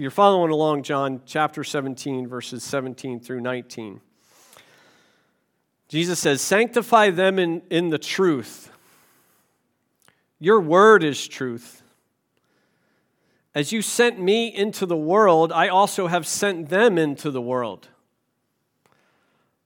[0.00, 4.00] You're following along, John chapter 17, verses 17 through 19.
[5.90, 8.72] Jesus says, Sanctify them in, in the truth.
[10.38, 11.82] Your word is truth.
[13.54, 17.88] As you sent me into the world, I also have sent them into the world.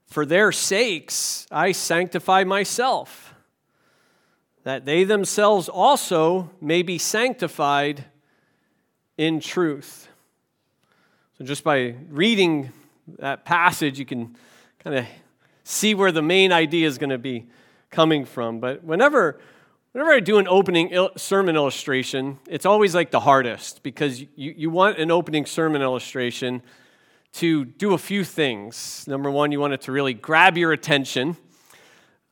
[0.08, 3.36] For their sakes, I sanctify myself,
[4.64, 8.06] that they themselves also may be sanctified
[9.16, 10.08] in truth.
[11.38, 12.70] So, just by reading
[13.18, 14.36] that passage, you can
[14.78, 15.06] kind of
[15.64, 17.48] see where the main idea is going to be
[17.90, 18.60] coming from.
[18.60, 19.40] But whenever,
[19.90, 24.54] whenever I do an opening il- sermon illustration, it's always like the hardest because you,
[24.56, 26.62] you want an opening sermon illustration
[27.32, 29.04] to do a few things.
[29.08, 31.36] Number one, you want it to really grab your attention,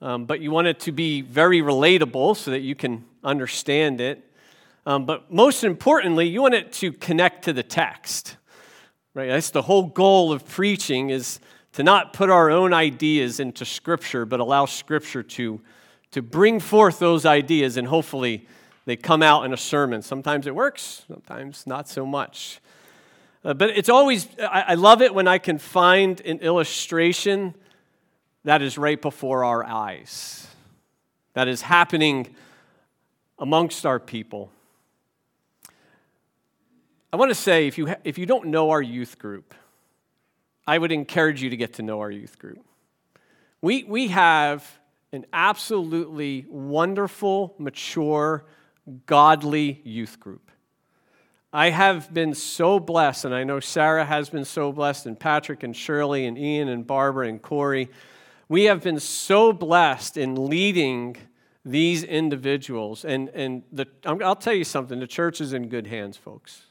[0.01, 4.25] um, but you want it to be very relatable so that you can understand it.
[4.87, 8.37] Um, but most importantly, you want it to connect to the text.
[9.15, 9.29] Right?
[9.29, 11.39] That's the whole goal of preaching is
[11.73, 15.61] to not put our own ideas into Scripture, but allow Scripture to,
[16.13, 18.47] to bring forth those ideas, and hopefully
[18.85, 20.03] they come out in a sermon.
[20.03, 22.61] Sometimes it works, sometimes not so much.
[23.45, 27.55] Uh, but it's always, I, I love it when I can find an illustration
[28.45, 30.47] that is right before our eyes,
[31.35, 32.35] that is happening
[33.39, 34.51] amongst our people.
[37.13, 39.55] I want to say if you, ha- if you don't know our youth group,
[40.67, 42.65] I would encourage you to get to know our youth group.
[43.61, 44.67] We, we have
[45.13, 48.47] an absolutely wonderful, mature,
[49.05, 50.51] godly youth group.
[51.53, 55.63] I have been so blessed, and I know Sarah has been so blessed, and Patrick
[55.63, 57.91] and Shirley and Ian and Barbara and Corey.
[58.49, 61.19] We have been so blessed in leading
[61.63, 63.05] these individuals.
[63.05, 66.63] And, and the, I'll tell you something the church is in good hands, folks.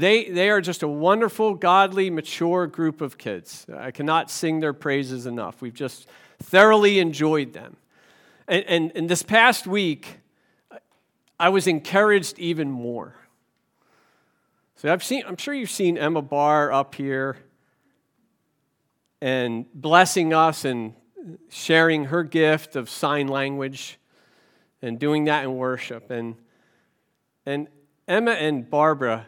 [0.00, 3.66] They, they are just a wonderful, godly, mature group of kids.
[3.76, 5.60] I cannot sing their praises enough.
[5.60, 6.08] We've just
[6.42, 7.76] thoroughly enjoyed them.
[8.48, 10.20] And, and, and this past week,
[11.38, 13.14] I was encouraged even more.
[14.76, 17.36] So I've seen, I'm sure you've seen Emma Barr up here
[19.20, 20.94] and blessing us and
[21.50, 23.98] sharing her gift of sign language
[24.80, 26.10] and doing that in worship.
[26.10, 26.36] And,
[27.44, 27.68] and
[28.08, 29.26] Emma and Barbara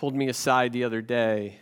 [0.00, 1.58] pulled me aside the other day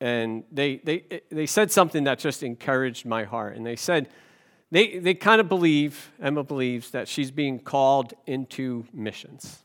[0.00, 3.56] and they, they, they said something that just encouraged my heart.
[3.56, 4.08] And they said,
[4.70, 9.58] they, they kind of believe, Emma believes, that she's being called into missions.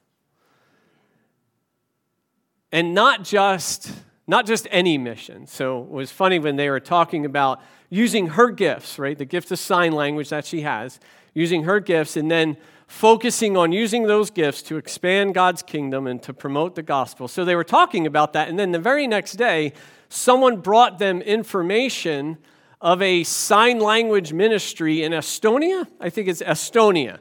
[2.74, 3.90] And not just,
[4.28, 5.48] not just any mission.
[5.48, 9.18] So it was funny when they were talking about using her gifts, right?
[9.18, 11.00] The gift of sign language that she has,
[11.34, 16.22] using her gifts, and then focusing on using those gifts to expand God's kingdom and
[16.24, 17.28] to promote the gospel.
[17.28, 19.74] So they were talking about that, and then the very next day,
[20.10, 22.38] someone brought them information
[22.82, 25.88] of a sign language ministry in Estonia.
[26.00, 27.20] I think it's Estonia.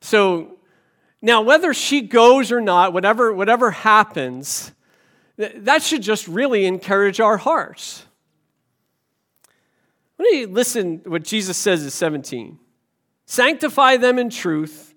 [0.00, 0.58] So
[1.20, 4.72] now, whether she goes or not, whatever, whatever happens,
[5.36, 8.04] that should just really encourage our hearts.
[10.18, 12.58] Let me listen what Jesus says in 17.
[13.26, 14.87] Sanctify them in truth.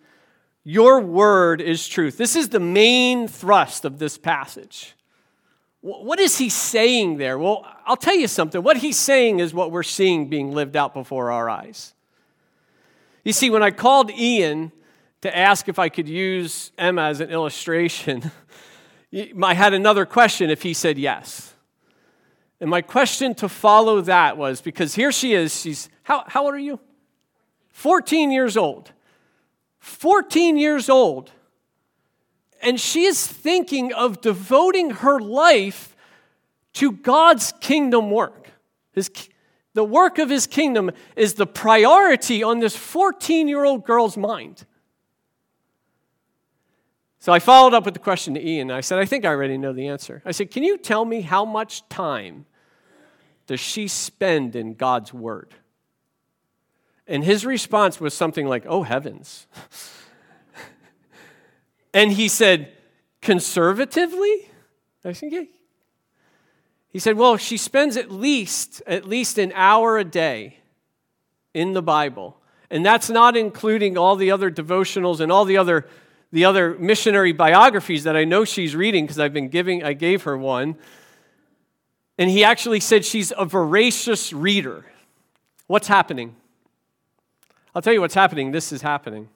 [0.63, 2.17] Your word is truth.
[2.17, 4.95] This is the main thrust of this passage.
[5.81, 7.39] What is he saying there?
[7.39, 8.61] Well, I'll tell you something.
[8.61, 11.95] What he's saying is what we're seeing being lived out before our eyes.
[13.23, 14.71] You see, when I called Ian
[15.21, 18.31] to ask if I could use Emma as an illustration,
[19.43, 21.55] I had another question if he said yes.
[22.59, 26.53] And my question to follow that was because here she is, she's, how, how old
[26.53, 26.79] are you?
[27.71, 28.91] 14 years old.
[29.81, 31.31] 14 years old,
[32.61, 35.95] and she is thinking of devoting her life
[36.73, 38.51] to God's kingdom work.
[38.93, 39.09] His,
[39.73, 44.65] the work of his kingdom is the priority on this 14 year old girl's mind.
[47.19, 48.71] So I followed up with the question to Ian.
[48.71, 50.21] I said, I think I already know the answer.
[50.25, 52.45] I said, Can you tell me how much time
[53.47, 55.55] does she spend in God's word?
[57.11, 59.45] And his response was something like, Oh, heavens.
[61.93, 62.71] and he said,
[63.21, 64.49] Conservatively?
[65.03, 65.43] I said, Yeah.
[66.87, 70.59] He said, Well, she spends at least, at least an hour a day
[71.53, 72.37] in the Bible.
[72.69, 75.89] And that's not including all the other devotionals and all the other,
[76.31, 80.23] the other missionary biographies that I know she's reading because I've been giving, I gave
[80.23, 80.77] her one.
[82.17, 84.85] And he actually said she's a voracious reader.
[85.67, 86.37] What's happening?
[87.73, 88.51] I'll tell you what's happening.
[88.51, 89.29] This is happening.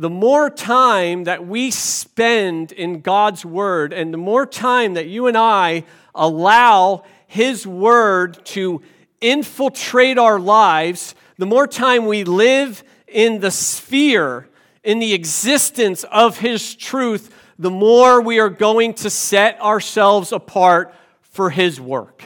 [0.00, 5.26] the more time that we spend in God's Word and the more time that you
[5.26, 5.84] and I
[6.14, 8.80] allow His Word to
[9.20, 14.48] infiltrate our lives, the more time we live in the sphere,
[14.82, 20.94] in the existence of His truth, the more we are going to set ourselves apart
[21.20, 22.24] for His work.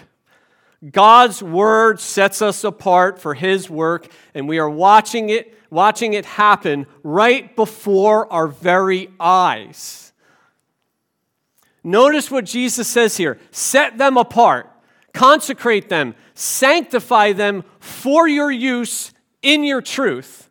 [0.91, 6.27] God's word sets us apart for his work, and we are watching it, watching it
[6.27, 10.13] happen right before our very eyes.
[11.83, 14.71] Notice what Jesus says here set them apart,
[15.13, 20.51] consecrate them, sanctify them for your use in your truth.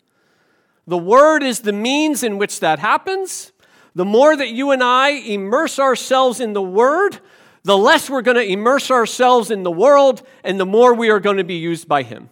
[0.85, 3.51] The word is the means in which that happens.
[3.95, 7.19] The more that you and I immerse ourselves in the word,
[7.63, 11.19] the less we're going to immerse ourselves in the world and the more we are
[11.19, 12.29] going to be used by Him.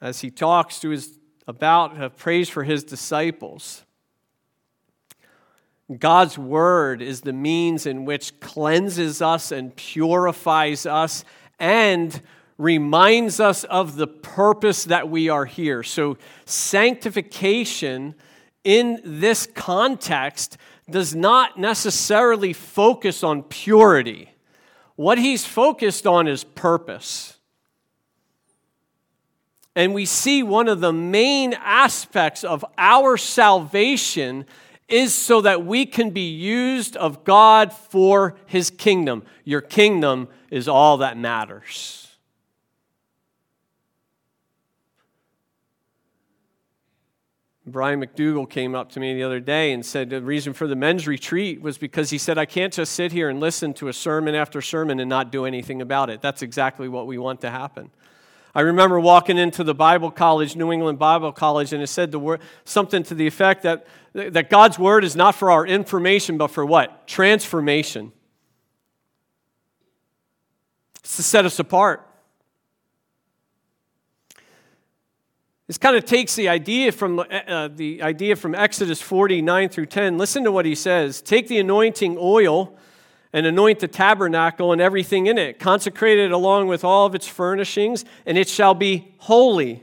[0.00, 3.84] As he talks to his about uh, praise for his disciples,
[5.98, 11.24] God's word is the means in which cleanses us and purifies us
[11.58, 12.20] and
[12.58, 15.82] reminds us of the purpose that we are here.
[15.82, 18.14] So, sanctification
[18.62, 20.56] in this context
[20.88, 24.30] does not necessarily focus on purity.
[24.96, 27.38] What he's focused on is purpose.
[29.76, 34.46] And we see one of the main aspects of our salvation
[34.88, 39.24] is so that we can be used of God for his kingdom.
[39.44, 42.03] Your kingdom is all that matters.
[47.66, 50.76] Brian McDougall came up to me the other day and said the reason for the
[50.76, 53.92] men's retreat was because he said, I can't just sit here and listen to a
[53.92, 56.20] sermon after sermon and not do anything about it.
[56.20, 57.90] That's exactly what we want to happen.
[58.54, 62.18] I remember walking into the Bible college, New England Bible College, and it said the
[62.18, 66.48] word, something to the effect that, that God's word is not for our information, but
[66.48, 67.08] for what?
[67.08, 68.12] Transformation.
[71.00, 72.06] It's to set us apart.
[75.66, 79.86] This kind of takes the idea from uh, uh, the idea from Exodus 49 through
[79.86, 80.18] 10.
[80.18, 81.22] Listen to what he says.
[81.22, 82.76] Take the anointing oil
[83.32, 85.58] and anoint the tabernacle and everything in it.
[85.58, 89.82] Consecrate it along with all of its furnishings, and it shall be holy.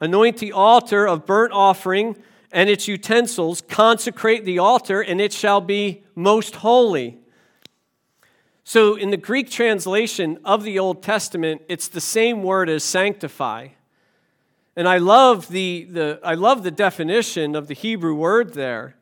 [0.00, 2.16] Anoint the altar of burnt offering
[2.52, 3.62] and its utensils.
[3.62, 7.18] Consecrate the altar, and it shall be most holy.
[8.62, 13.68] So, in the Greek translation of the Old Testament, it's the same word as sanctify.
[14.76, 18.96] And I love the, the, I love the definition of the Hebrew word there.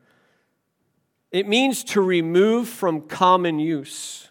[1.32, 4.28] It means to remove from common use,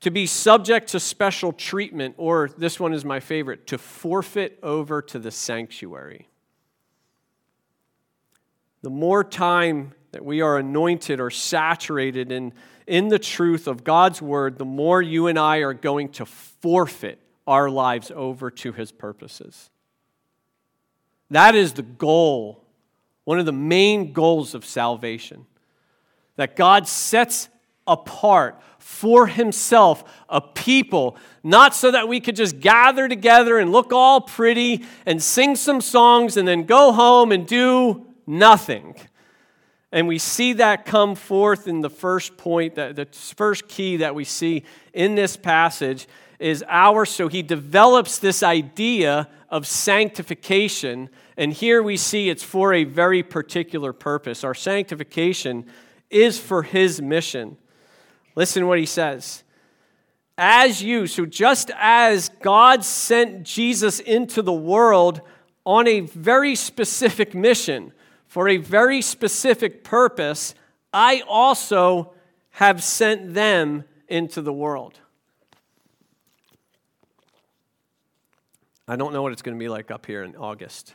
[0.00, 5.02] to be subject to special treatment, or this one is my favorite, to forfeit over
[5.02, 6.28] to the sanctuary.
[8.80, 12.54] The more time that we are anointed or saturated in,
[12.86, 17.18] in the truth of God's word, the more you and I are going to forfeit
[17.46, 19.68] our lives over to his purposes.
[21.32, 22.62] That is the goal,
[23.24, 25.46] one of the main goals of salvation.
[26.36, 27.48] That God sets
[27.86, 33.94] apart for himself a people, not so that we could just gather together and look
[33.94, 38.94] all pretty and sing some songs and then go home and do nothing.
[39.90, 44.14] And we see that come forth in the first point, that the first key that
[44.14, 46.06] we see in this passage
[46.38, 47.08] is ours.
[47.10, 53.22] So he develops this idea of sanctification and here we see it's for a very
[53.22, 54.44] particular purpose.
[54.44, 55.66] Our sanctification
[56.10, 57.56] is for his mission.
[58.34, 59.42] Listen what he says.
[60.36, 65.20] As you, so just as God sent Jesus into the world
[65.64, 67.92] on a very specific mission,
[68.26, 70.54] for a very specific purpose,
[70.92, 72.14] I also
[72.52, 74.98] have sent them into the world.
[78.88, 80.94] I don't know what it's going to be like up here in August.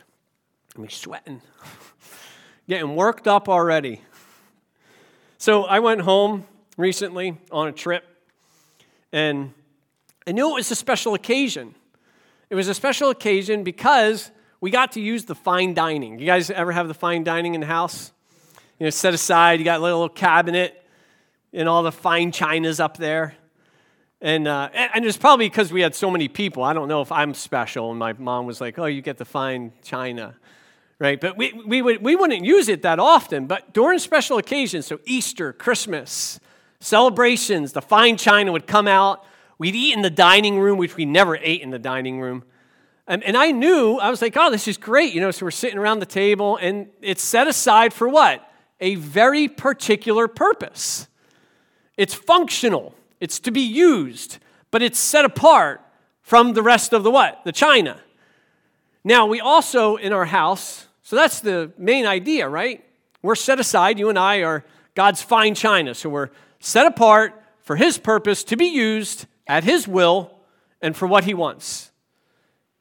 [0.78, 1.42] I'm sweating,
[2.68, 4.00] getting worked up already.
[5.36, 8.04] So I went home recently on a trip,
[9.10, 9.52] and
[10.24, 11.74] I knew it was a special occasion.
[12.48, 14.30] It was a special occasion because
[14.60, 16.20] we got to use the fine dining.
[16.20, 18.12] You guys ever have the fine dining in the house?
[18.78, 20.80] You know, set aside, you got a little cabinet
[21.52, 23.34] and all the fine chinas up there.
[24.20, 26.62] And, uh, and it's probably because we had so many people.
[26.62, 27.90] I don't know if I'm special.
[27.90, 30.36] And my mom was like, oh, you get the fine china
[30.98, 31.20] right?
[31.20, 34.98] But we, we, would, we wouldn't use it that often, but during special occasions, so
[35.04, 36.40] Easter, Christmas,
[36.80, 39.24] celebrations, the fine china would come out.
[39.58, 42.44] We'd eat in the dining room, which we never ate in the dining room.
[43.06, 45.14] And, and I knew, I was like, oh, this is great.
[45.14, 48.44] You know, so we're sitting around the table, and it's set aside for what?
[48.80, 51.08] A very particular purpose.
[51.96, 54.38] It's functional, it's to be used,
[54.70, 55.80] but it's set apart
[56.22, 57.42] from the rest of the what?
[57.44, 58.00] The china.
[59.02, 62.84] Now, we also in our house, so that's the main idea, right?
[63.22, 64.62] We're set aside, you and I are
[64.94, 65.94] God's fine china.
[65.94, 66.28] So we're
[66.60, 70.38] set apart for His purpose to be used at His will
[70.82, 71.92] and for what He wants,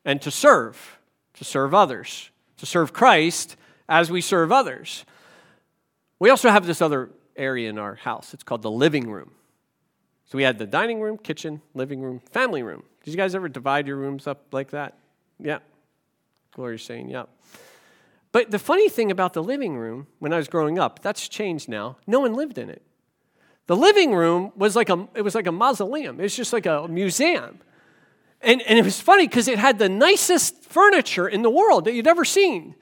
[0.03, 0.99] and to serve,
[1.35, 3.55] to serve others, to serve Christ
[3.87, 5.05] as we serve others.
[6.19, 8.33] We also have this other area in our house.
[8.33, 9.31] It's called the living room.
[10.25, 12.83] So we had the dining room, kitchen, living room, family room.
[13.05, 14.97] Did you guys ever divide your rooms up like that?
[15.39, 15.59] Yeah.
[16.51, 17.23] Gloria's saying, yeah.
[18.31, 21.69] But the funny thing about the living room when I was growing up, that's changed
[21.69, 21.97] now.
[22.05, 22.81] No one lived in it.
[23.67, 26.19] The living room was like a it was like a mausoleum.
[26.19, 27.59] It was just like a museum.
[28.41, 31.93] And, and it was funny because it had the nicest furniture in the world that
[31.93, 32.75] you'd ever seen.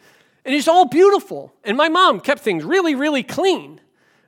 [0.43, 1.53] And it's all beautiful.
[1.63, 3.79] And my mom kept things really, really clean.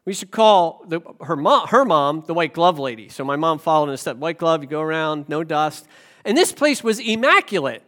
[0.06, 3.10] We used to call the, her, mom, her mom the white glove lady.
[3.10, 4.18] So my mom followed in a step.
[4.18, 5.86] White glove, you go around, no dust.
[6.24, 7.84] And this place was immaculate.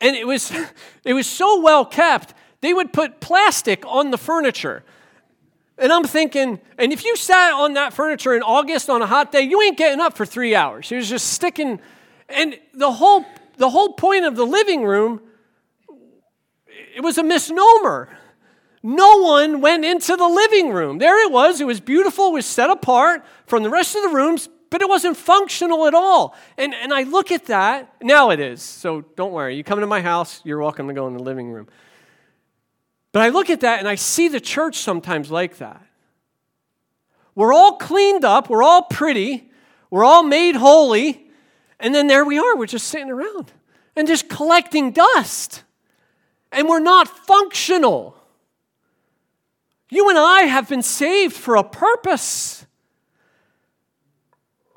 [0.00, 0.52] And it was,
[1.04, 4.84] it was so well kept, they would put plastic on the furniture.
[5.78, 9.32] And I'm thinking, and if you sat on that furniture in August on a hot
[9.32, 10.92] day, you ain't getting up for three hours.
[10.92, 11.80] It was just sticking.
[12.28, 13.24] And the whole,
[13.56, 15.22] the whole point of the living room,
[16.94, 18.10] it was a misnomer.
[18.82, 20.98] No one went into the living room.
[20.98, 21.62] There it was.
[21.62, 22.28] It was beautiful.
[22.28, 25.94] It was set apart from the rest of the rooms, but it wasn't functional at
[25.94, 26.34] all.
[26.56, 27.92] And, and I look at that.
[28.00, 28.62] Now it is.
[28.62, 29.56] So don't worry.
[29.56, 31.68] You come to my house, you're welcome to go in the living room.
[33.12, 35.84] But I look at that and I see the church sometimes like that.
[37.34, 39.50] We're all cleaned up, we're all pretty,
[39.90, 41.26] we're all made holy,
[41.78, 42.56] and then there we are.
[42.56, 43.52] We're just sitting around
[43.96, 45.62] and just collecting dust.
[46.52, 48.16] And we're not functional.
[49.88, 52.66] You and I have been saved for a purpose.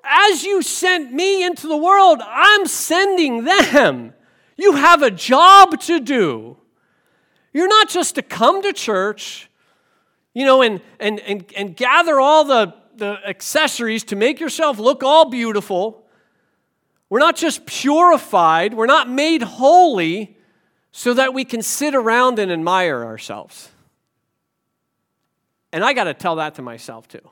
[0.04, 4.14] As you sent me into the world, I'm sending them.
[4.58, 6.58] You have a job to do.
[7.54, 9.50] You're not just to come to church,
[10.34, 15.04] you know, and, and, and, and gather all the, the accessories to make yourself look
[15.04, 16.06] all beautiful.
[17.10, 20.36] We're not just purified, we're not made holy
[20.92, 23.70] so that we can sit around and admire ourselves.
[25.72, 27.28] And I got to tell that to myself too.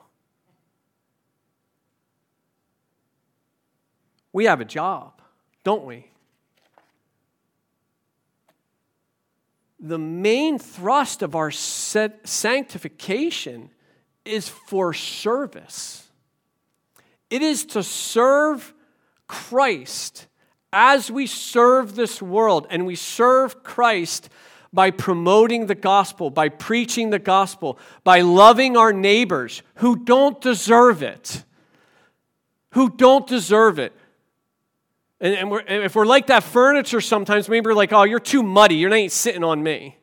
[4.33, 5.21] We have a job,
[5.63, 6.07] don't we?
[9.79, 13.71] The main thrust of our sanctification
[14.23, 16.07] is for service.
[17.29, 18.73] It is to serve
[19.27, 20.27] Christ
[20.71, 24.29] as we serve this world and we serve Christ
[24.73, 31.03] by promoting the gospel, by preaching the gospel, by loving our neighbors who don't deserve
[31.03, 31.43] it.
[32.71, 33.93] Who don't deserve it.
[35.22, 38.20] And, and, we're, and if we're like that furniture sometimes, maybe we're like, oh, you're
[38.20, 38.75] too muddy.
[38.75, 39.98] You're not sitting on me.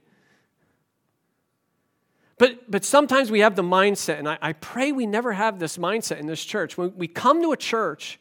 [2.38, 5.76] But, but sometimes we have the mindset, and I, I pray we never have this
[5.76, 6.78] mindset in this church.
[6.78, 8.20] When we come to a church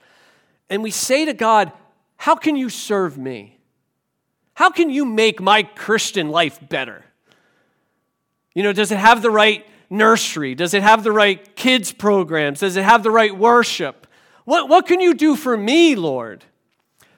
[0.71, 1.71] and we say to God,
[2.17, 3.59] How can you serve me?
[4.55, 7.05] How can you make my Christian life better?
[8.55, 10.55] You know, does it have the right nursery?
[10.55, 12.61] Does it have the right kids programs?
[12.61, 14.07] Does it have the right worship?
[14.45, 16.43] What, what can you do for me, Lord?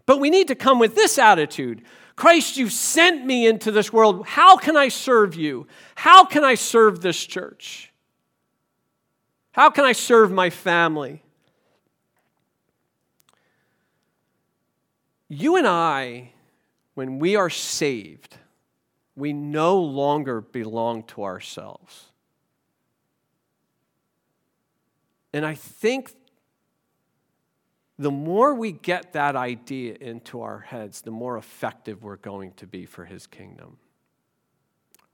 [0.09, 1.83] But we need to come with this attitude
[2.15, 4.25] Christ, you sent me into this world.
[4.25, 5.67] How can I serve you?
[5.93, 7.93] How can I serve this church?
[9.51, 11.21] How can I serve my family?
[15.27, 16.31] You and I
[16.95, 18.35] when we are saved,
[19.15, 22.05] we no longer belong to ourselves.
[25.31, 26.18] And I think
[27.99, 32.65] the more we get that idea into our heads, the more effective we're going to
[32.65, 33.77] be for His kingdom.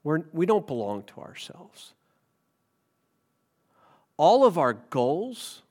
[0.04, 1.94] We're, we don't belong to ourselves.
[4.16, 5.62] All of our goals,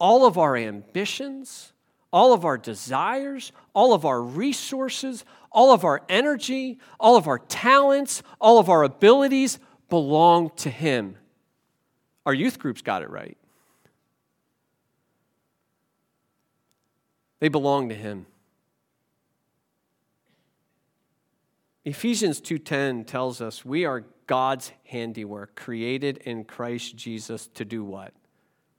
[0.00, 1.72] all of our ambitions,
[2.12, 7.38] all of our desires, all of our resources, all of our energy, all of our
[7.38, 11.16] talents, all of our abilities belong to Him.
[12.26, 13.38] Our youth groups got it right.
[17.40, 18.26] They belong to Him.
[21.84, 28.12] Ephesians 2:10 tells us we are God's handiwork, created in Christ Jesus to do what?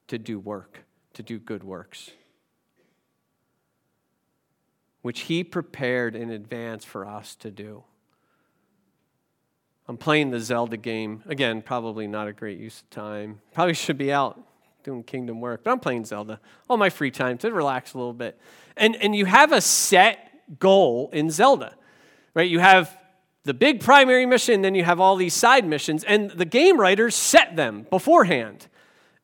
[0.08, 2.12] To do work, to do good works.
[5.02, 7.84] which He prepared in advance for us to do.
[9.88, 11.24] I'm playing the Zelda game.
[11.26, 13.42] Again, probably not a great use of time.
[13.52, 14.40] Probably should be out
[14.84, 16.40] doing kingdom work, but I'm playing Zelda.
[16.70, 18.40] All my free time to relax a little bit.
[18.78, 21.76] And, and you have a set goal in Zelda,
[22.34, 22.50] right?
[22.50, 22.98] You have
[23.44, 27.16] the big primary mission, then you have all these side missions, and the game writers
[27.16, 28.68] set them beforehand.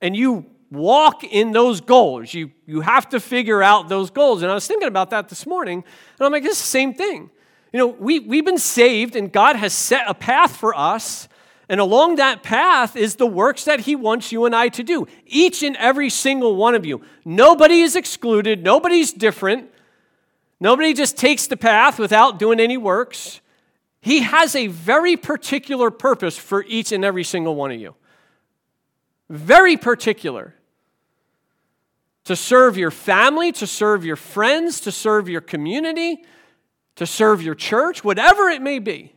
[0.01, 2.33] And you walk in those goals.
[2.33, 4.41] You, you have to figure out those goals.
[4.41, 5.83] And I was thinking about that this morning,
[6.19, 7.29] and I'm like, it's the same thing.
[7.71, 11.27] You know, we, we've been saved, and God has set a path for us.
[11.69, 15.07] And along that path is the works that He wants you and I to do.
[15.25, 17.01] Each and every single one of you.
[17.25, 19.71] Nobody is excluded, nobody's different.
[20.59, 23.41] Nobody just takes the path without doing any works.
[24.01, 27.93] He has a very particular purpose for each and every single one of you.
[29.29, 30.55] Very particular.
[32.23, 36.23] To serve your family, to serve your friends, to serve your community,
[36.95, 39.13] to serve your church, whatever it may be.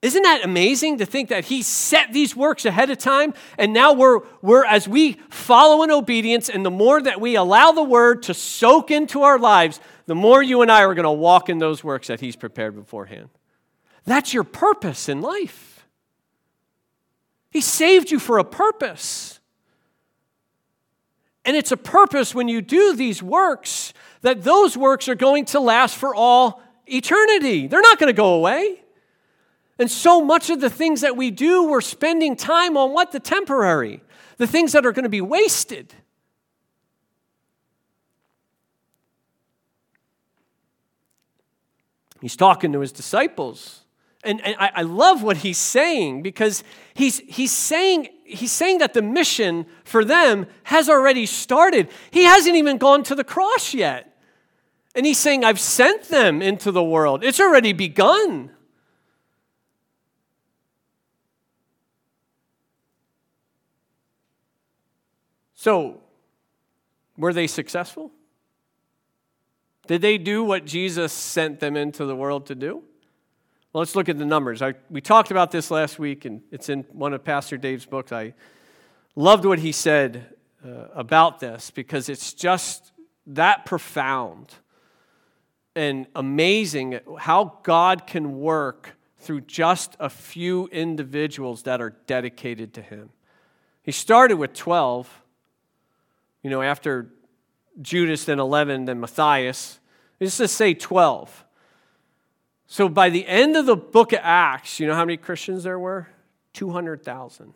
[0.00, 3.92] Isn't that amazing to think that he set these works ahead of time and now
[3.92, 8.22] we're, we're as we follow in obedience and the more that we allow the word
[8.24, 11.58] to soak into our lives, the more you and I are going to walk in
[11.58, 13.28] those works that he's prepared beforehand.
[14.04, 15.86] That's your purpose in life.
[17.50, 19.40] He saved you for a purpose.
[21.44, 25.60] And it's a purpose when you do these works that those works are going to
[25.60, 27.66] last for all eternity.
[27.66, 28.82] They're not going to go away.
[29.78, 33.12] And so much of the things that we do, we're spending time on what?
[33.12, 34.02] The temporary,
[34.36, 35.94] the things that are going to be wasted.
[42.20, 43.84] He's talking to his disciples.
[44.24, 48.92] And, and I, I, love what he's saying because he's, he's, saying, he's saying that
[48.92, 51.88] the mission for them has already started.
[52.10, 54.18] He hasn't even gone to the cross yet.
[54.96, 57.22] And he's saying, I've sent them into the world.
[57.22, 58.50] It's already begun.
[65.58, 66.02] So,
[67.16, 68.12] were they successful?
[69.88, 72.84] Did they do what Jesus sent them into the world to do?
[73.72, 74.62] Well, let's look at the numbers.
[74.62, 78.12] I, we talked about this last week, and it's in one of Pastor Dave's books.
[78.12, 78.34] I
[79.16, 80.32] loved what he said
[80.64, 82.92] uh, about this because it's just
[83.26, 84.54] that profound
[85.74, 92.80] and amazing how God can work through just a few individuals that are dedicated to
[92.80, 93.10] Him.
[93.82, 95.24] He started with 12,
[96.48, 97.10] you know, after
[97.82, 99.80] Judas, then 11, then Matthias.
[100.18, 101.44] Let's just say 12.
[102.66, 105.78] So by the end of the book of Acts, you know how many Christians there
[105.78, 106.08] were?
[106.54, 107.52] 200,000.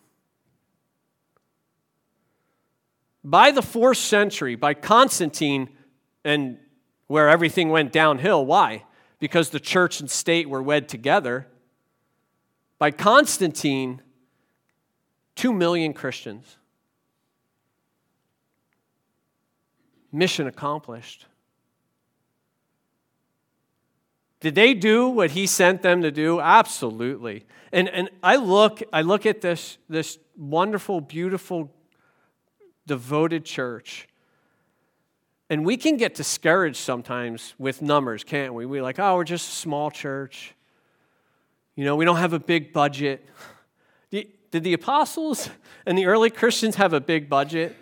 [3.24, 5.70] By the fourth century, by Constantine
[6.22, 6.58] and
[7.06, 8.44] where everything went downhill.
[8.44, 8.84] Why?
[9.20, 11.46] Because the church and state were wed together.
[12.78, 14.02] By Constantine,
[15.34, 16.58] two million Christians.
[20.12, 21.26] Mission accomplished.
[24.40, 26.40] Did they do what he sent them to do?
[26.40, 27.46] Absolutely.
[27.72, 31.72] And, and I look, I look at this, this wonderful, beautiful,
[32.86, 34.08] devoted church
[35.52, 38.64] and we can get discouraged sometimes with numbers, can't we?
[38.64, 40.54] We're like, oh, we're just a small church.
[41.74, 43.28] You know, we don't have a big budget.
[44.10, 45.50] Did the apostles
[45.84, 47.76] and the early Christians have a big budget?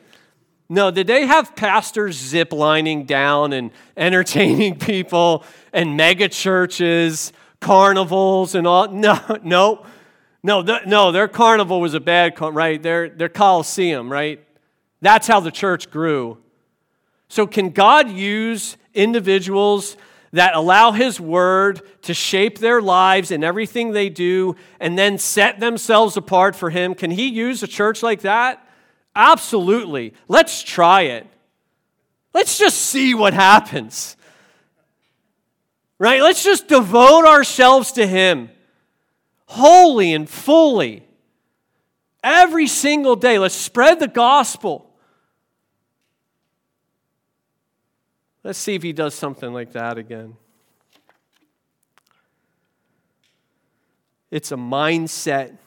[0.72, 8.54] No, did they have pastors zip lining down and entertaining people and mega churches, carnivals
[8.54, 8.88] and all?
[8.92, 11.12] No, no, no, no.
[11.12, 12.80] Their carnival was a bad, right?
[12.80, 14.42] Their their coliseum, right?
[15.02, 16.38] That's how the church grew.
[17.28, 19.96] So, can God use individuals
[20.32, 25.58] that allow His Word to shape their lives and everything they do and then set
[25.58, 26.94] themselves apart for Him?
[26.94, 28.64] Can He use a church like that?
[29.14, 30.14] Absolutely.
[30.28, 31.26] Let's try it.
[32.32, 34.16] Let's just see what happens.
[35.98, 36.22] Right?
[36.22, 38.50] Let's just devote ourselves to Him
[39.50, 41.02] wholly and fully.
[42.22, 44.88] Every single day, let's spread the gospel.
[48.44, 50.36] Let's see if he does something like that again.
[54.30, 55.58] It's a mindset,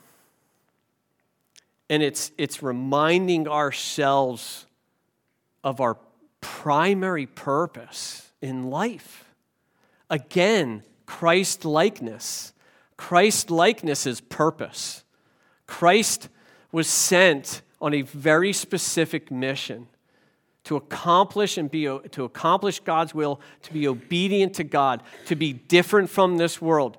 [1.94, 4.66] and it's, it's reminding ourselves
[5.64, 5.96] of our
[6.42, 9.32] primary purpose in life.
[10.10, 12.52] Again, Christ likeness.
[12.98, 15.04] Christ likeness is purpose.
[15.68, 16.30] Christ
[16.72, 19.88] was sent on a very specific mission
[20.64, 25.54] to accomplish and be to accomplish God's will, to be obedient to God, to be
[25.54, 26.98] different from this world,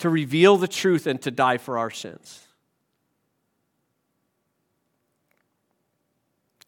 [0.00, 2.44] to reveal the truth and to die for our sins.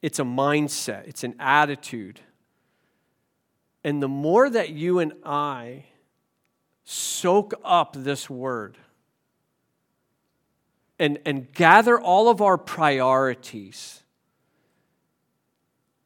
[0.02, 2.20] It's a mindset, it's an attitude.
[3.84, 5.84] And the more that you and I
[6.84, 8.76] soak up this word
[10.98, 14.02] and, and gather all of our priorities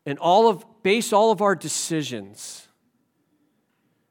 [0.06, 2.68] and all of base all of our decisions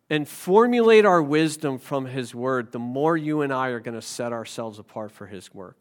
[0.09, 4.01] and formulate our wisdom from his word, the more you and I are going to
[4.01, 5.79] set ourselves apart for his work.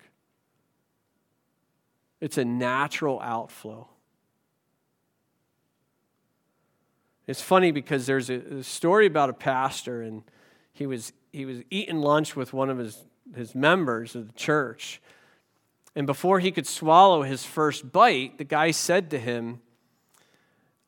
[2.22, 3.88] It's a natural outflow.
[7.26, 10.22] It's funny because there's a, a, story about a pastor, and
[10.72, 13.04] he was, he was eating lunch with one of his,
[13.34, 15.02] his members of the church.
[15.96, 19.60] And before he could swallow his first bite, the guy said to him,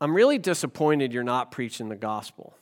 [0.01, 2.57] I'm really disappointed you're not preaching the gospel.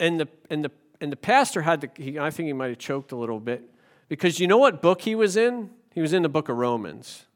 [0.00, 2.78] And the, and the, and the pastor had to, he, I think he might have
[2.78, 3.62] choked a little bit,
[4.08, 5.70] because you know what book he was in?
[5.94, 7.26] He was in the book of Romans.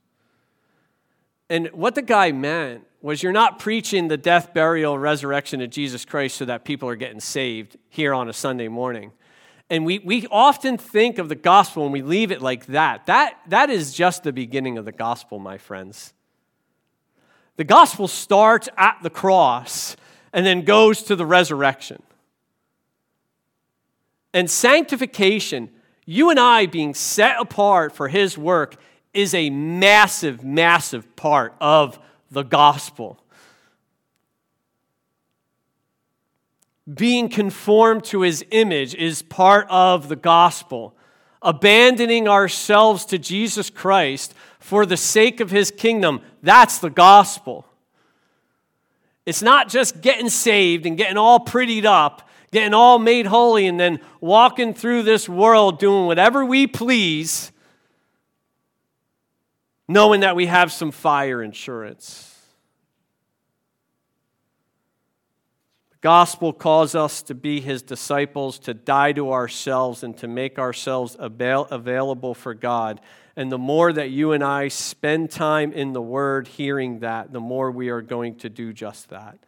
[1.51, 6.05] And what the guy meant was you're not preaching the death, burial, resurrection of Jesus
[6.05, 9.13] Christ so that people are getting saved here on a Sunday morning.
[9.69, 13.07] And we, we often think of the gospel and we leave it like that.
[13.07, 13.39] that.
[13.49, 16.15] That is just the beginning of the gospel, my friends.
[17.57, 19.97] The gospel starts at the cross
[20.33, 22.03] and then goes to the resurrection.
[24.33, 25.71] And sanctification,
[26.07, 28.77] you and I being set apart for his work,
[29.13, 31.99] is a massive, massive part of
[32.31, 33.19] the gospel.
[36.93, 40.95] Being conformed to his image is part of the gospel.
[41.41, 47.67] Abandoning ourselves to Jesus Christ for the sake of his kingdom, that's the gospel.
[49.25, 53.79] It's not just getting saved and getting all prettied up, getting all made holy, and
[53.79, 57.53] then walking through this world doing whatever we please
[59.89, 62.31] knowing that we have some fire insurance.
[65.91, 70.59] The gospel calls us to be his disciples, to die to ourselves, and to make
[70.59, 73.01] ourselves avail- available for God.
[73.37, 77.41] And the more that you and I spend time in the Word hearing that, the
[77.41, 79.39] more we are going to do just that.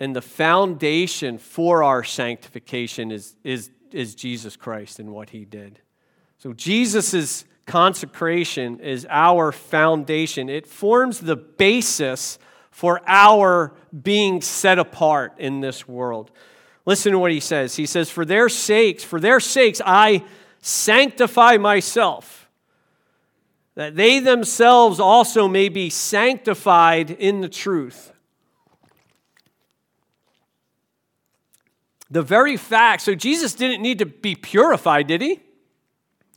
[0.00, 5.80] And the foundation for our sanctification is, is, is Jesus Christ and what He did.
[6.38, 10.48] So Jesus' consecration is our foundation.
[10.48, 12.38] It forms the basis
[12.70, 16.30] for our being set apart in this world.
[16.86, 17.76] Listen to what he says.
[17.76, 20.24] He says, For their sakes, for their sakes, I
[20.60, 22.48] sanctify myself,
[23.74, 28.12] that they themselves also may be sanctified in the truth.
[32.10, 35.40] The very fact, so Jesus didn't need to be purified, did he?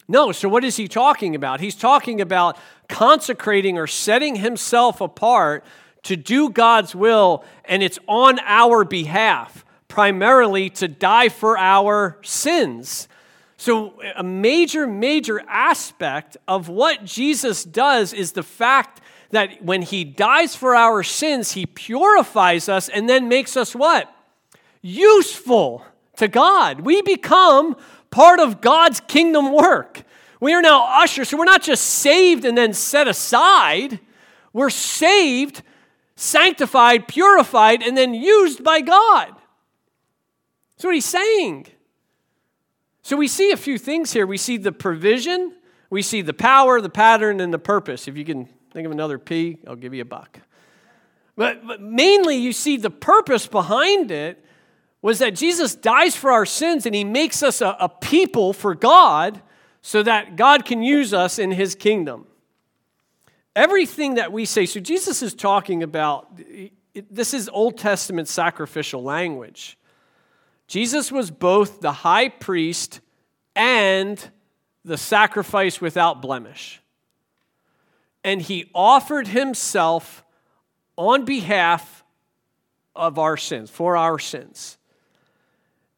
[0.08, 1.62] No, so what is he talking about?
[1.62, 2.58] He's talking about
[2.90, 5.64] consecrating or setting himself apart
[6.04, 13.08] to do God's will, and it's on our behalf, primarily to die for our sins.
[13.56, 20.04] So, a major, major aspect of what Jesus does is the fact that when he
[20.04, 24.14] dies for our sins, he purifies us and then makes us what?
[24.82, 25.86] Useful
[26.18, 26.82] to God.
[26.82, 27.76] We become
[28.10, 30.04] part of God's kingdom work.
[30.40, 34.00] We are now ushers, so we're not just saved and then set aside.
[34.54, 35.62] We're saved,
[36.16, 39.34] sanctified, purified, and then used by God.
[40.76, 41.68] That's what he's saying.
[43.04, 44.26] So we see a few things here.
[44.26, 45.54] We see the provision,
[45.90, 48.08] we see the power, the pattern, and the purpose.
[48.08, 50.40] If you can think of another P, I'll give you a buck.
[51.36, 54.44] But, but mainly, you see the purpose behind it
[55.02, 58.76] was that Jesus dies for our sins and he makes us a, a people for
[58.76, 59.42] God
[59.82, 62.28] so that God can use us in his kingdom.
[63.56, 66.40] Everything that we say, so Jesus is talking about,
[67.10, 69.78] this is Old Testament sacrificial language.
[70.68, 73.02] Jesus was both the high priest
[73.56, 74.24] and
[74.86, 76.82] the sacrifice without blemish.
[78.24, 80.24] And he offered himself
[80.96, 82.06] on behalf
[82.96, 84.78] of our sins, for our sins.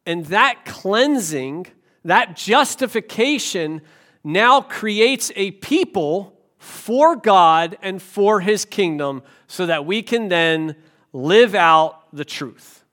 [0.06, 1.66] And that cleansing,
[2.04, 3.82] that justification
[4.22, 10.76] now creates a people for God and for his kingdom so that we can then
[11.12, 12.84] live out the truth.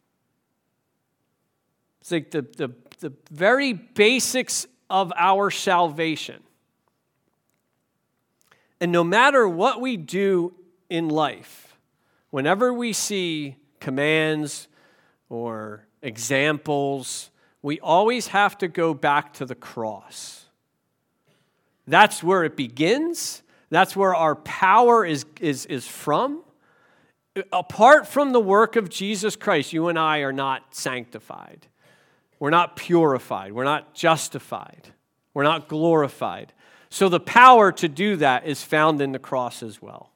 [2.02, 6.42] It's like the, the, the very basics of our salvation.
[8.82, 10.54] And no matter what we do
[10.90, 11.78] in life,
[12.30, 14.68] whenever we see commands
[15.30, 17.30] or examples,
[17.62, 20.46] we always have to go back to the cross.
[21.88, 23.44] That's where it begins.
[23.70, 26.44] That's where our power is, is, is from.
[27.54, 31.68] Apart from the work of Jesus Christ, you and I are not sanctified.
[32.40, 33.54] We're not purified.
[33.54, 34.90] We're not justified.
[35.34, 36.54] We're not glorified.
[36.90, 40.11] So the power to do that is found in the cross as well.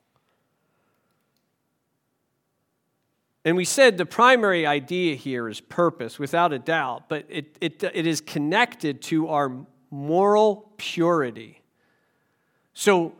[3.45, 7.84] And we said the primary idea here is purpose, without a doubt, but it, it,
[7.84, 9.51] it is connected to our
[9.91, 11.62] moral purity.
[12.73, 13.13] So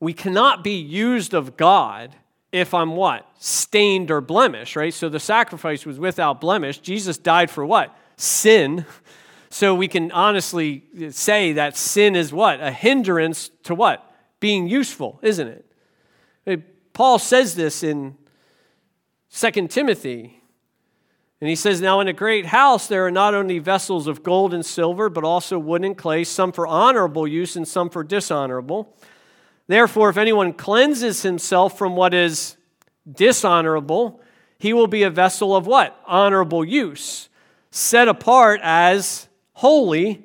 [0.00, 2.16] we cannot be used of God
[2.50, 3.24] if I'm what?
[3.38, 4.92] Stained or blemished, right?
[4.92, 6.78] So the sacrifice was without blemish.
[6.78, 7.96] Jesus died for what?
[8.16, 8.84] Sin.
[9.50, 12.60] So we can honestly say that sin is what?
[12.60, 14.04] A hindrance to what?
[14.40, 15.64] Being useful, isn't it?
[16.92, 18.18] Paul says this in
[19.32, 20.42] 2 Timothy.
[21.40, 24.52] And he says, Now in a great house there are not only vessels of gold
[24.52, 28.96] and silver, but also wood and clay, some for honorable use and some for dishonorable.
[29.66, 32.56] Therefore, if anyone cleanses himself from what is
[33.10, 34.20] dishonorable,
[34.58, 36.00] he will be a vessel of what?
[36.06, 37.28] Honorable use,
[37.70, 40.24] set apart as holy,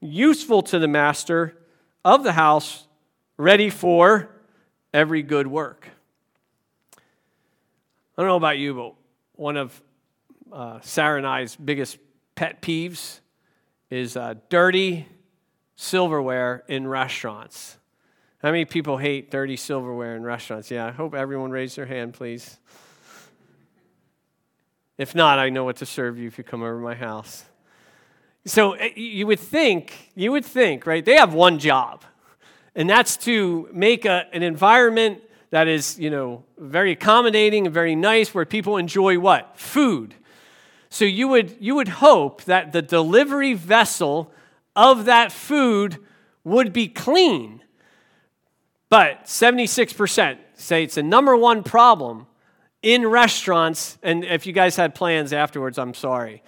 [0.00, 1.58] useful to the master
[2.04, 2.86] of the house,
[3.36, 4.30] ready for
[4.94, 5.91] every good work.
[8.16, 8.94] I don't know about you, but
[9.36, 9.82] one of
[10.52, 11.96] uh, Sarah and I's biggest
[12.34, 13.20] pet peeves
[13.88, 15.08] is uh, dirty
[15.76, 17.78] silverware in restaurants.
[18.42, 20.70] How many people hate dirty silverware in restaurants?
[20.70, 22.58] Yeah, I hope everyone raised their hand, please.
[24.98, 27.46] If not, I know what to serve you if you come over my house.
[28.44, 31.02] So eh, you would think, you would think, right?
[31.02, 32.04] They have one job,
[32.74, 35.22] and that's to make a, an environment
[35.52, 39.58] that is, you know, very accommodating and very nice where people enjoy what?
[39.58, 40.14] Food.
[40.88, 44.32] So you would, you would hope that the delivery vessel
[44.74, 45.98] of that food
[46.42, 47.62] would be clean.
[48.88, 52.26] But 76% say it's a number one problem
[52.82, 53.98] in restaurants.
[54.02, 56.42] And if you guys had plans afterwards, I'm sorry.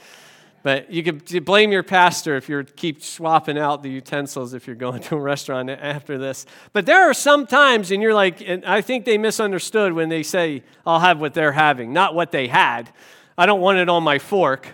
[0.65, 4.75] But you could blame your pastor if you keep swapping out the utensils if you're
[4.75, 6.47] going to a restaurant after this.
[6.73, 10.23] But there are some times, and you're like, and I think they misunderstood when they
[10.23, 12.91] say, I'll have what they're having, not what they had.
[13.37, 14.69] I don't want it on my fork.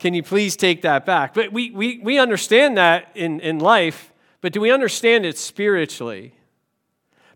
[0.00, 1.32] Can you please take that back?
[1.32, 6.34] But we, we, we understand that in, in life, but do we understand it spiritually?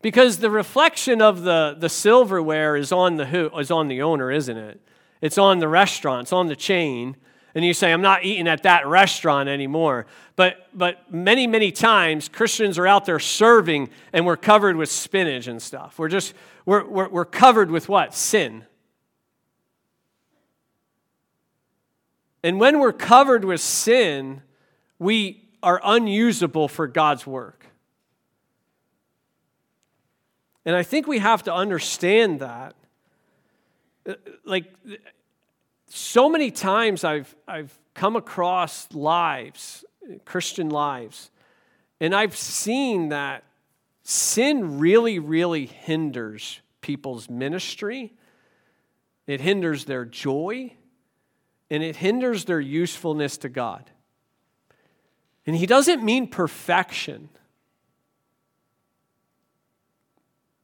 [0.01, 4.57] Because the reflection of the, the silverware is on the, is on the owner, isn't
[4.57, 4.81] it?
[5.21, 7.15] It's on the restaurant, it's on the chain
[7.55, 10.07] and you say, I'm not eating at that restaurant anymore.
[10.37, 15.47] But, but many, many times, Christians are out there serving and we're covered with spinach
[15.47, 15.99] and stuff.
[15.99, 16.35] We're just,
[16.65, 18.15] we're, we're, we're covered with what?
[18.15, 18.65] Sin.
[22.43, 24.43] And when we're covered with sin,
[24.99, 27.67] we are unusable for God's work.
[30.65, 32.75] And I think we have to understand that.
[34.09, 34.73] Uh, like,
[35.95, 39.85] so many times I've, I've come across lives,
[40.25, 41.31] Christian lives,
[42.01, 43.45] and I've seen that
[44.03, 48.15] sin really, really hinders people's ministry.
[49.27, 50.73] It hinders their joy,
[51.69, 53.91] and it hinders their usefulness to God.
[55.47, 57.29] And he doesn't mean perfection.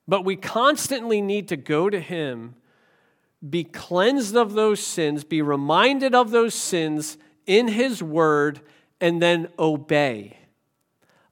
[0.08, 2.54] But we constantly need to go to him
[3.46, 8.60] be cleansed of those sins, be reminded of those sins in His Word,
[9.00, 10.38] and then obey.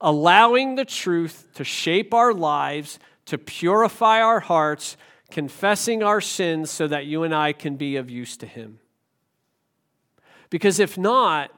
[0.01, 4.97] Allowing the truth to shape our lives, to purify our hearts,
[5.31, 8.79] confessing our sins so that you and I can be of use to Him.
[10.49, 11.51] Because if not,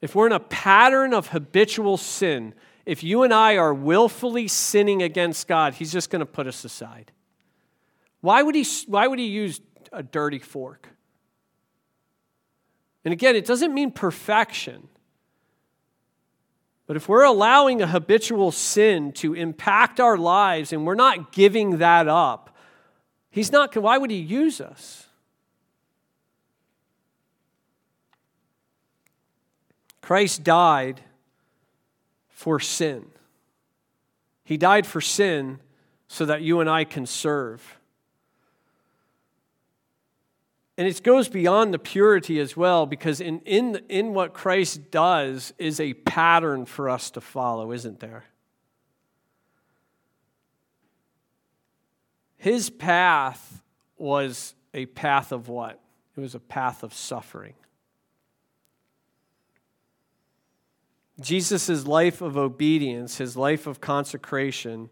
[0.00, 2.54] if we're in a pattern of habitual sin,
[2.84, 6.64] if you and I are willfully sinning against God, He's just going to put us
[6.64, 7.12] aside.
[8.20, 9.60] Why would He, why would he use
[9.94, 10.88] a dirty fork.
[13.04, 14.88] And again, it doesn't mean perfection.
[16.86, 21.78] But if we're allowing a habitual sin to impact our lives and we're not giving
[21.78, 22.56] that up,
[23.30, 25.06] he's not why would he use us?
[30.02, 31.00] Christ died
[32.28, 33.06] for sin.
[34.44, 35.60] He died for sin
[36.08, 37.78] so that you and I can serve.
[40.76, 45.54] And it goes beyond the purity as well, because in, in, in what Christ does
[45.56, 48.24] is a pattern for us to follow, isn't there?
[52.44, 53.62] his path
[53.96, 55.80] was a path of what?
[56.14, 57.54] It was a path of suffering.
[61.18, 64.90] Jesus' life of obedience, his life of consecration,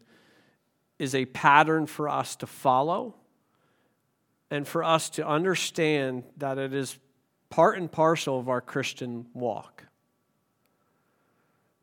[0.98, 3.16] is a pattern for us to follow
[4.52, 6.98] and for us to understand that it is
[7.48, 9.84] part and parcel of our Christian walk.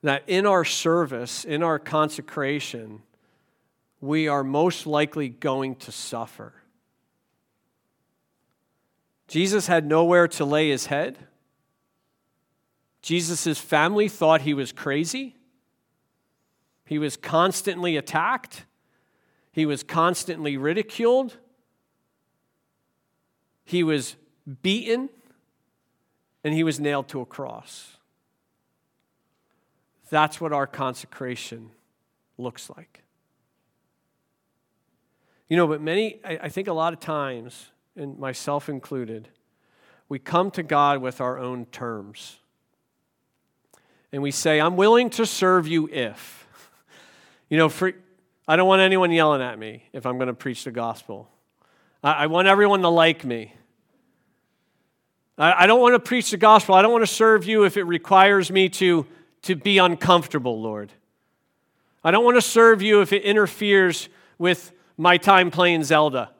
[0.03, 3.01] That in our service, in our consecration,
[3.99, 6.53] we are most likely going to suffer.
[9.27, 11.17] Jesus had nowhere to lay his head.
[13.01, 15.35] Jesus' family thought he was crazy.
[16.85, 18.65] He was constantly attacked.
[19.51, 21.39] He was constantly ridiculed.
[23.69, 24.15] He was
[24.63, 25.09] beaten
[26.43, 27.97] and he was nailed to a cross.
[30.09, 31.69] That's what our consecration
[32.39, 33.03] looks like.
[35.49, 39.29] You know, but many, I think a lot of times, and myself included,
[40.07, 42.37] we come to God with our own terms.
[44.11, 46.47] And we say, I'm willing to serve you if.
[47.49, 47.93] You know, for,
[48.47, 51.29] I don't want anyone yelling at me if I'm going to preach the gospel.
[52.03, 53.53] I, I want everyone to like me.
[55.41, 56.75] I, don't want to preach the gospel.
[56.75, 59.05] I don't want to serve you if it requires me to,
[59.43, 60.91] to be uncomfortable, Lord.
[62.03, 66.31] I don't want to serve you if it interferes with my time playing Zelda.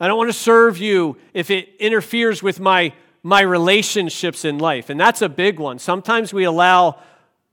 [0.00, 4.90] I don't want to serve you if it interferes with my, my relationships in life.
[4.90, 5.78] And that's a big one.
[5.78, 6.98] Sometimes we allow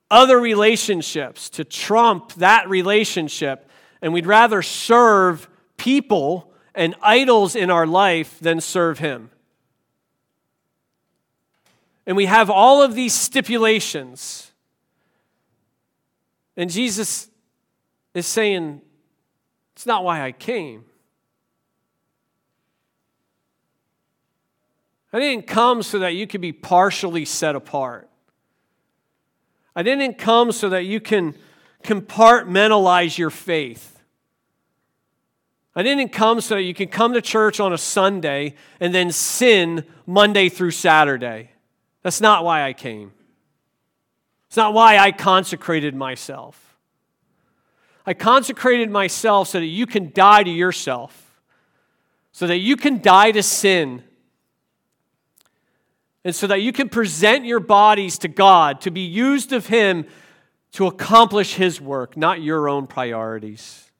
[0.10, 3.70] other relationships to trump that relationship,
[4.02, 9.30] and we'd rather serve people and idols in our life than serve Him.
[12.10, 14.52] And we have all of these stipulations.
[16.58, 17.30] And Jesus
[18.16, 18.82] is saying,
[19.76, 20.86] It's not why I came.
[25.14, 28.10] I didn't come so that you could be partially set apart.
[29.76, 31.36] I didn't come so that you can
[31.84, 34.02] compartmentalize your faith.
[35.76, 39.12] I didn't come so that you can come to church on a Sunday and then
[39.12, 41.52] sin Monday through Saturday.
[42.02, 43.12] That's not why I came.
[44.48, 46.78] It's not why I consecrated myself.
[48.06, 51.40] I consecrated myself so that you can die to yourself,
[52.32, 54.04] so that you can die to sin,
[56.24, 60.06] and so that you can present your bodies to God to be used of Him
[60.72, 63.92] to accomplish His work, not your own priorities.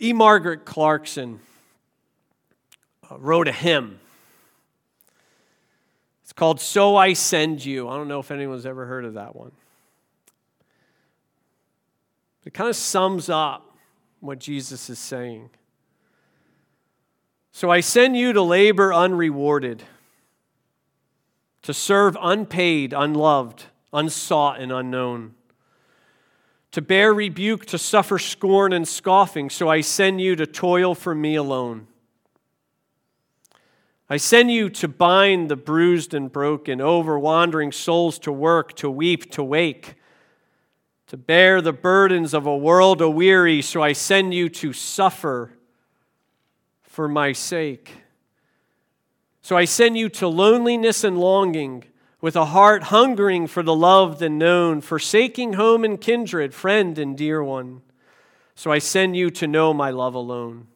[0.00, 0.12] E.
[0.12, 1.40] Margaret Clarkson
[3.10, 3.98] Uh, wrote a hymn.
[6.22, 7.88] It's called So I Send You.
[7.88, 9.52] I don't know if anyone's ever heard of that one.
[12.44, 13.76] It kind of sums up
[14.20, 15.50] what Jesus is saying.
[17.52, 19.82] So I send you to labor unrewarded,
[21.62, 25.34] to serve unpaid, unloved, unsought, and unknown,
[26.72, 29.50] to bear rebuke, to suffer scorn and scoffing.
[29.50, 31.86] So I send you to toil for me alone
[34.10, 38.90] I send you to bind the bruised and broken, over wandering souls to work, to
[38.90, 39.96] weep, to wake,
[41.08, 43.62] to bear the burdens of a world aweary.
[43.62, 45.52] So I send you to suffer
[46.82, 47.92] for my sake.
[49.42, 51.84] So I send you to loneliness and longing,
[52.20, 57.16] with a heart hungering for the loved and known, forsaking home and kindred, friend and
[57.16, 57.82] dear one.
[58.54, 60.66] So I send you to know my love alone.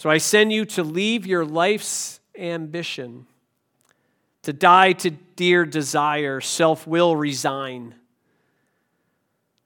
[0.00, 3.26] So I send you to leave your life's ambition,
[4.44, 7.94] to die to dear desire, self will resign,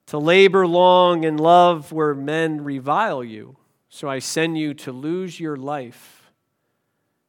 [0.07, 3.55] to labor long and love where men revile you.
[3.87, 6.29] So I send you to lose your life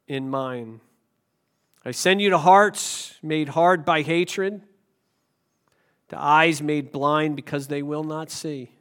[0.08, 0.80] in mine.
[1.84, 4.62] I send you to hearts made hard by hatred,
[6.08, 8.72] to eyes made blind because they will not see,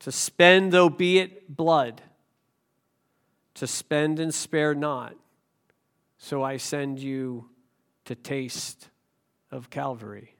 [0.00, 2.02] to spend, though be it blood
[3.58, 5.14] to spend and spare not.
[6.18, 7.48] So I send you
[8.04, 8.88] to taste
[9.50, 10.34] of Calvary.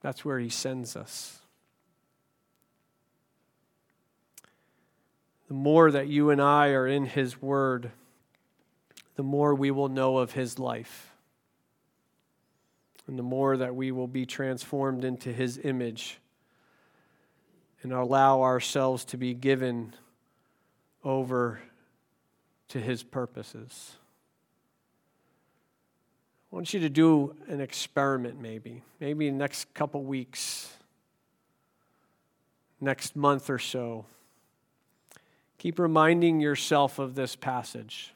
[0.00, 1.40] That's where he sends us.
[5.48, 7.90] The more that you and I are in his word,
[9.14, 11.12] the more we will know of his life.
[13.06, 16.18] And the more that we will be transformed into his image
[17.82, 19.94] and allow ourselves to be given
[21.04, 21.60] over
[22.68, 23.92] to His purposes.
[26.50, 30.72] I want you to do an experiment, maybe, maybe next couple weeks,
[32.80, 34.06] next month or so.
[35.58, 38.14] Keep reminding yourself of this passage.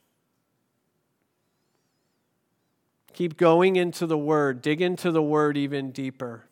[3.12, 6.44] Keep going into the Word, dig into the Word even deeper,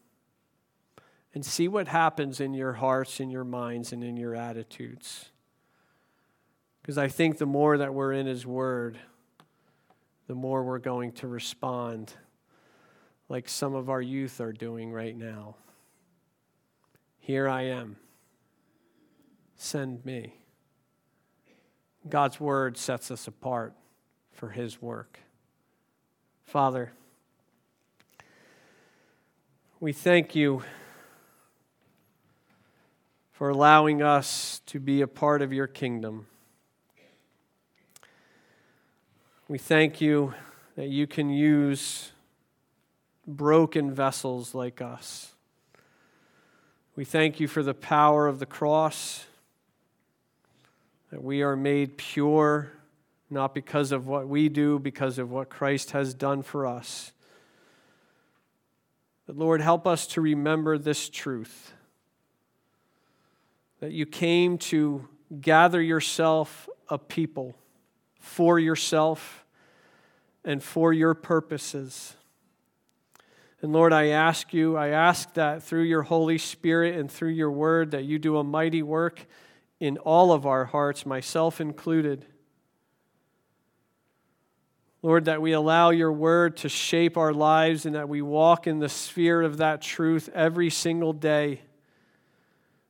[1.35, 5.31] and see what happens in your hearts, in your minds, and in your attitudes.
[6.81, 8.99] Because I think the more that we're in His Word,
[10.27, 12.15] the more we're going to respond
[13.29, 15.57] like some of our youth are doing right now.
[17.19, 17.97] Here I am.
[19.57, 20.35] Send me.
[22.09, 23.75] God's word sets us apart
[24.33, 25.19] for his work.
[26.45, 26.93] Father,
[29.81, 30.63] we thank you
[33.39, 36.27] for allowing us to be a part of your kingdom.
[39.47, 40.35] We thank you
[40.75, 42.11] that you can use
[43.29, 45.35] broken vessels like us.
[46.97, 49.25] We thank you for the power of the cross,
[51.13, 52.73] that we are made pure
[53.31, 57.13] not because of what we do, because of what Christ has done for us.
[59.29, 61.73] But Lord, help us to remember this truth
[63.81, 65.07] that you came to
[65.41, 67.55] gather yourself a people
[68.19, 69.45] for yourself
[70.45, 72.17] and for your purposes.
[73.61, 77.51] And Lord, I ask you, I ask that through your Holy Spirit and through your
[77.51, 79.27] word, that you do a mighty work
[79.81, 82.25] in all of our hearts, myself included.
[85.03, 88.81] Lord, that we allow your word to shape our lives and that we walk in
[88.81, 91.63] the sphere of that truth every single day.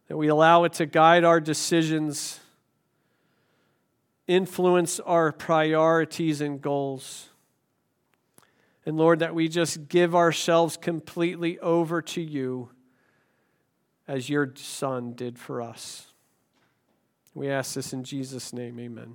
[0.08, 2.40] That we allow it to guide our decisions,
[4.26, 7.28] influence our priorities and goals.
[8.86, 12.70] And Lord, that we just give ourselves completely over to you
[14.06, 16.06] as your Son did for us.
[17.34, 19.14] We ask this in Jesus' name, amen.